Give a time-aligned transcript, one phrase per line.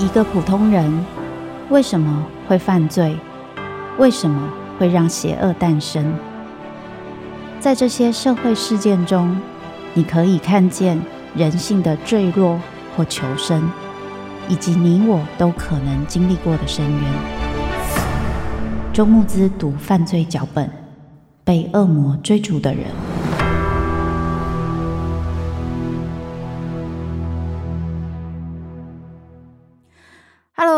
[0.00, 0.90] 一个普通人
[1.68, 3.14] 为什么会犯罪？
[3.98, 6.14] 为什么会让邪恶诞生？
[7.60, 9.36] 在这些社会事件中，
[9.92, 10.98] 你可以看见
[11.36, 12.58] 人性的坠落
[12.96, 13.70] 或求生，
[14.48, 17.02] 以及你我都可能经历过的深渊。
[18.94, 20.70] 周慕姿读犯罪脚本，
[21.44, 22.86] 被恶魔追逐的人。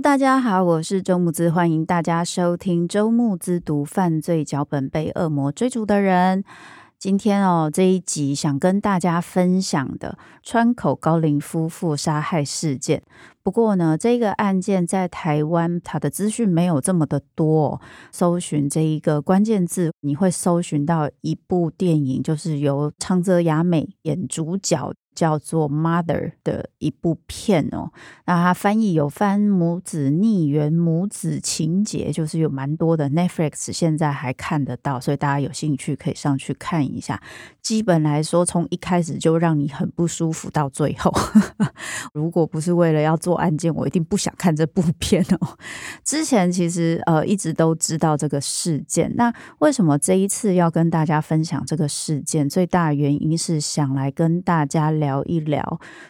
[0.00, 6.44] 大家好，我是周木子，欢迎大家收听周木子读犯罪脚本，被恶魔追逐的人。
[6.98, 13.02] 今天哦，这一集想跟大家分享的川口高龄夫妇杀害事件。
[13.42, 17.80] 不过呢，这个案件在台湾，它的资讯没有这么的多。
[18.12, 24.92] 搜寻这一个关键字，你会搜寻到一部电影，就是由长泽雅美演主角。
[25.16, 27.90] 叫做《Mother》的一部片哦，
[28.26, 33.08] 那它翻译有翻母子逆缘、母子情结，就是有蛮多的。
[33.10, 37.20] Netflix 现在还看得到，所以大家有兴趣可以上去看一下。
[37.62, 41.12] 基本来说，从一开始就让你很不舒服到最后。
[42.12, 45.56] 如果不是为了要做案件，我一定不想看这部片哦。
[46.04, 52.46] 之前其实呃一直都知道这个事件，那为什么这一次要跟大家分享这个事件？
[52.46, 55.05] 最大原因是想来跟大家聊。
[55.06, 55.62] 聊一聊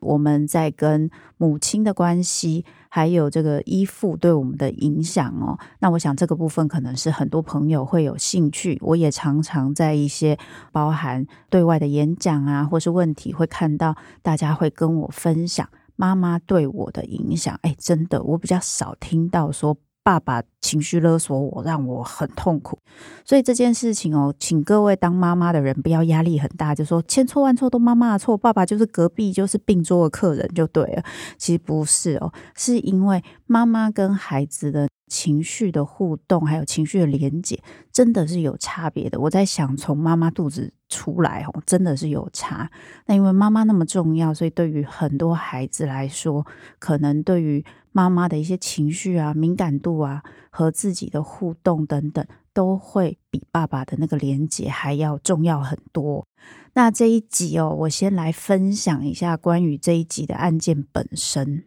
[0.00, 5.58] 我们在跟母亲的关系，还有这个依附对我们的影响哦。
[5.80, 8.78] 那我想这个部分可能是很多朋友会有兴趣。
[8.82, 10.38] 我也常常在一些
[10.70, 17.58] 包含对外的演讲啊，或是问题，会看到大家会跟我分享妈妈对我的影响。
[17.62, 19.76] 哎，真的，我比较少听到说。
[20.04, 22.78] 爸爸情绪勒索我，让我很痛苦。
[23.24, 31.02] 所以这件事情哦，请各位当妈妈的人不要压力很大，就说千错万错都妈妈的错，爸爸就是隔壁就是病桌的客人就对了。
[31.38, 39.20] 其实不是哦，是因为妈妈跟孩子的情绪的互动，还有情绪的连结，真的是有差别的。
[39.20, 42.70] 我在想，从妈妈肚子出来哦，真的是有差。
[43.04, 46.46] 那因为妈妈那么重要，所以对于很多孩子来说，
[46.78, 56.26] 可能对于妈妈的一些情绪啊、敏感度啊，和自己的互动等等，都会比爸爸的那个连结还要重要很多。
[56.72, 61.64] 那这一集哦，我先来分享一下关于这一集的案件本身。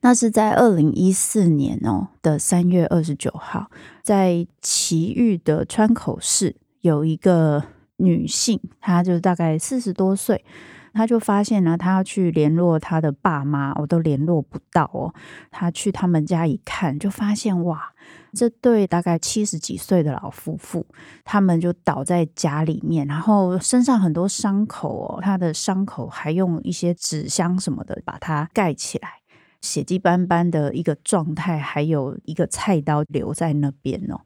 [0.00, 3.70] 那是在二零一四年哦的三月二十九号，
[4.02, 7.62] 在埼玉的川口市有一个
[7.96, 10.44] 女性，她就大概四十多岁。
[10.92, 15.14] 她就发现呢，她要去联络她的爸妈，我都联络不到哦。
[15.50, 17.92] 她去他们家一看，就发现哇，
[18.32, 20.84] 这对大概七十几岁的老夫妇，
[21.24, 29.19] 他们就倒在家里面，然后身上很多伤口哦，他的伤口还用一些纸箱什么的把它盖起来，
[29.60, 34.20] 血迹斑斑的一个状态，还有一个菜刀留在那边哦。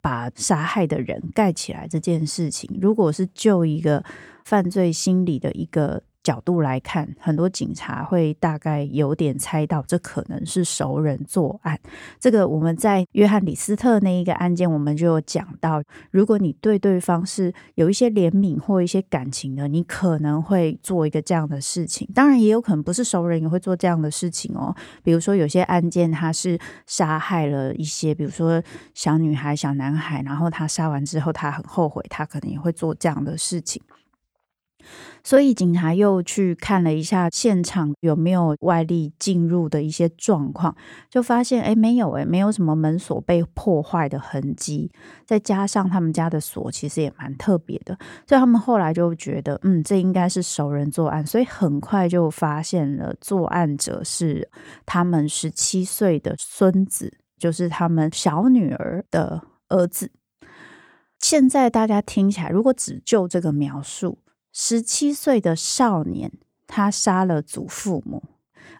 [0.00, 4.04] 把杀害的人盖起来这件事情，如果是就一个
[4.44, 11.78] 犯罪心理的一个角度来看，很多警察会大概有点猜到，这可能是熟人作案。
[12.18, 22.08] 这个我们在约翰李斯特那一个案件，我们就有讲到，如果你对对方是有一些怜悯或一些感情的，你可能会做一个这样的事情。
[22.14, 24.74] 当然，也有可能不是熟人也会做这样的事情哦。
[25.02, 28.62] 比如说，有些案件他是杀害了一些，比如说
[28.94, 33.82] 小女孩、小男孩，然后他杀完之后，他很后悔，他可能也会做这样的事情。
[35.22, 40.76] 所以警察又去看了一下现场有没有外力进入的一些状况，
[41.08, 44.90] 就发现哎，没有哎，没有什么门锁被破坏的痕迹。
[45.24, 47.96] 再加上他们家的锁其实也蛮特别的，
[48.26, 51.26] 所以他们后来就觉得，嗯，这应该是熟人作案。
[51.26, 54.50] 所以很快就发现了作案者是
[54.84, 60.12] 他们十七岁的孙子，就是他们小女儿的儿子。
[61.18, 64.18] 现在大家听起来，如果只就这个描述。
[64.56, 66.30] 十七岁的少年，
[66.68, 68.22] 他杀了祖父母，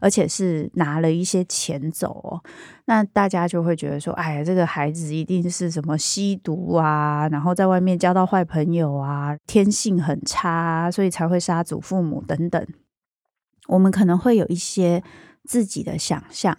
[0.00, 2.42] 而且是拿了一些钱走哦。
[2.84, 12.64] 那大家就会觉得说：“哎呀，这个孩子一定是什么吸毒啊，然后在外面交到坏朋友啊，天性很差，所以才会杀祖父母等等。”
[13.66, 15.02] 我们可能会有一些
[15.42, 16.56] 自己的想象。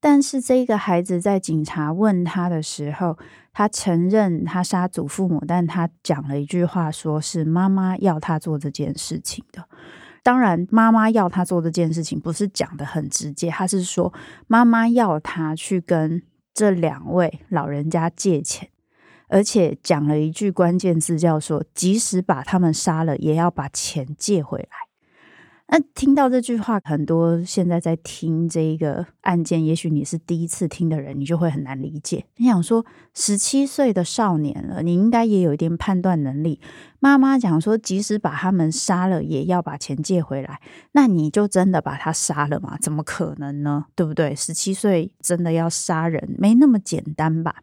[0.00, 3.18] 但是这个孩子在警察问他的时候，
[3.54, 9.66] 他承认他杀祖父母，但他讲了一句话，说是妈妈要他做这件事情的。
[10.24, 14.12] 当然，妈妈要他做这件事情不是讲的很直接，他是说
[14.46, 16.22] 妈妈要他去跟
[16.52, 18.68] 这两位老人家借钱，
[19.28, 24.68] 而且讲了一句关键字，叫做即使把他们杀了，也要把钱借回来。
[25.66, 32.26] 那听到这句话，很多现在在听这个案件，也许你是第一次听的人，你就会很难理解。
[32.36, 32.84] 你想说，
[33.14, 36.60] 十七岁的少年了，你应该也有一点判断能力。
[37.00, 40.60] 妈妈讲说，即使把他们杀了，也要把钱借回来。
[40.92, 42.76] 那你就真的把他杀了吗？
[42.80, 43.86] 怎么可能呢？
[43.96, 44.34] 对不对？
[44.34, 47.56] 十七岁真的要杀人，没那么简单吧？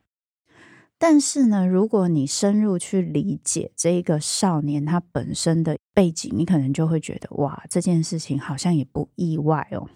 [1.03, 9.89] 但是呢，如果你深入去理解这个少年他本身的背景，你可能就会觉得哇，这件事情好像也不意外哦。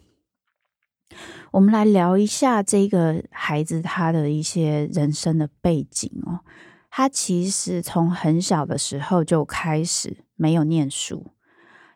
[1.52, 6.40] 我们来聊一下这个孩子他的一些人生的背景哦。
[6.90, 11.28] 他其实从很小的时候就开始没有念书，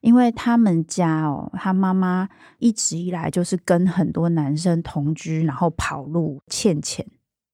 [0.02, 2.30] 因为他们家哦，他妈妈
[2.60, 7.08] 一直以来就是跟很多男生同居，然后跑路欠钱。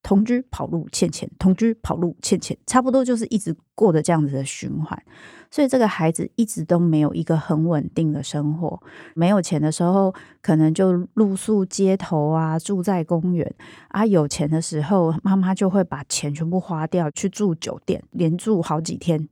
[0.06, 5.02] 同居跑路欠钱，同居跑路欠钱，差不多就是一直过的这样子的循环，
[5.50, 8.80] 所以这个孩子一直都没有一个很稳定的生活。
[9.16, 10.14] 没有钱的时候，
[10.44, 13.52] 可能就露宿街头啊，住在公园
[13.88, 19.28] 啊；有钱的时候，妈妈就会把钱全部花掉，去住酒店，连住好几天。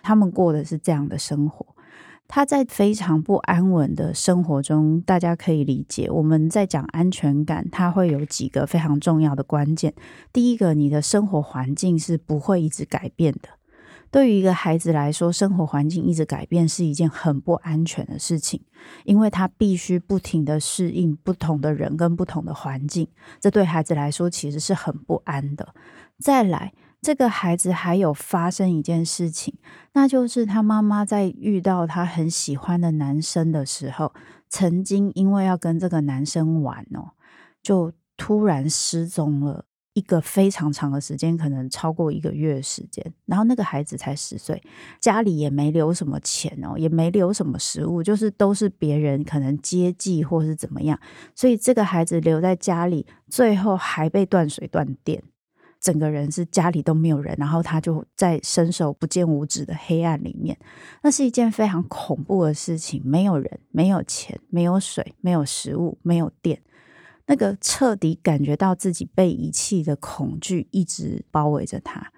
[0.00, 1.73] 他们过的是这样的生活。
[2.26, 6.10] 他在非常不安稳的生活中，大家可以理解。
[6.10, 9.94] 我们在讲安全感，它会有几个非常重要的关键。
[10.32, 13.50] 第一个，你的生活环境是不会一直改变的。
[14.10, 18.60] 对于一个孩子来说，生活环境一直改变是一件很不安全的事情，
[19.04, 23.06] 因为他必须不停的适应不同的人跟不同的环境，
[23.40, 25.74] 这对孩子来说其实是很不安的。
[26.18, 26.72] 再来。
[27.04, 29.54] 这个孩子还有发生一件事情，
[29.92, 34.14] 那就是他妈妈在遇到他很喜欢的男生的时候，
[34.48, 37.12] 曾经因为要跟这个男生玩哦，
[37.62, 43.04] 就突然失踪了一个非常长的时间，可能超过一个月的时间。
[43.26, 44.62] 然后那个孩子才十岁，
[44.98, 50.98] 家里也没留什么钱哦，也没留什么食物，就是都是别人可能接济或是怎么样，
[51.34, 55.22] 所以这个孩子留在家里，最后还被断水断电。
[55.84, 60.58] 整个人是家里都没有人，然后他就在伸手不见五指的黑暗里面，
[61.02, 63.02] 那是一件非常恐怖的事情。
[63.04, 66.62] 没有人，没有钱，没有水，没有食物，没有电，
[67.26, 72.10] 那个彻底感觉到自己被遗弃的恐惧一直包围着他。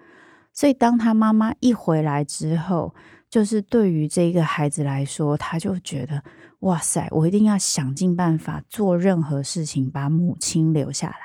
[0.53, 2.95] 所以当他妈妈一回来之后，
[3.29, 6.23] 就是对于这个孩子来说，他就觉得
[6.59, 11.17] 哇塞，我一定要想尽办法做任何事情，把母亲留下来。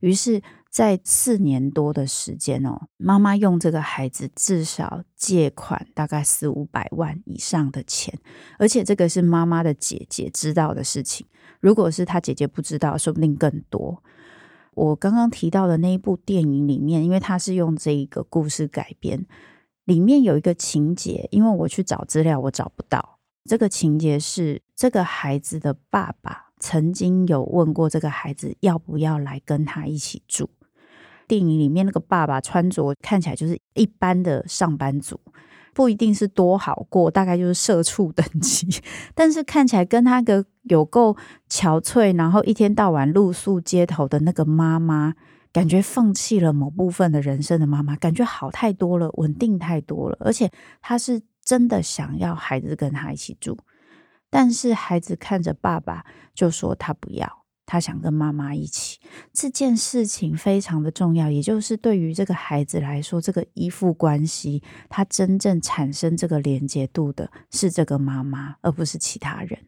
[0.00, 0.42] 于是。
[0.72, 8.18] 在四年多的时间哦，妈妈用这个孩子至少借款大概四五百万以上的钱，
[8.58, 11.26] 而且这个是妈妈的姐姐知道的事情。
[11.60, 14.02] 如果是她姐姐不知道，说不定更多。
[14.72, 19.26] 我刚刚提到的那一部电影里面，因为它是用这一个故事改编，
[19.84, 23.18] 里面有一个情节，因为我去找资料，我找不到。
[23.44, 30.48] 这个情节是这个孩子的爸爸曾经有问过这个孩子要不要来跟他一起住。
[31.28, 35.18] 电影里面那个爸爸穿着看起来就是一般的上班族，
[35.74, 38.68] 不一定是多好过，大概就是社畜等级。
[39.14, 41.16] 但是看起来跟他个有够
[41.48, 45.14] 憔悴，然后一天到晚露宿街头的那个妈妈，
[45.52, 50.16] 感觉放弃了某部分的人生的妈妈，感觉好太多了，稳定太多了。
[50.20, 53.58] 而且他是真的想要孩子跟他一起住，
[54.30, 56.04] 但是孩子看着爸爸
[56.34, 57.41] 就说他不要。
[57.64, 58.98] 他想跟妈妈一起，
[59.32, 69.66] 这件事情非常的重要，也就是对于这个孩子来说，这个依附关系，他真正产生这个连接度的是这个妈妈，而不是其他人。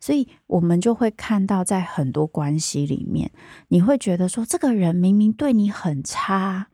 [0.00, 3.32] 所以，我们就会看到，在很多关系里面，
[3.68, 6.68] 你会觉得说，这个人明明对你很差，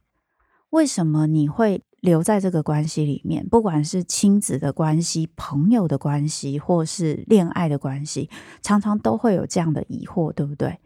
[0.70, 1.82] 为什么你会？
[2.06, 8.30] 留在这个关系里面，不管是亲子的关系、朋友的关系，或是恋爱的关系，
[8.62, 10.78] 常常都会有这样的疑惑，对不对？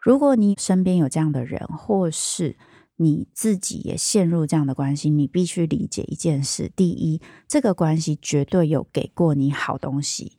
[0.00, 2.56] 如果你身边有这样的人，或是
[2.96, 10.38] 你自己也陷入这样的关系，你必须理解一件事：第一，这个关系绝对有给过你好东西，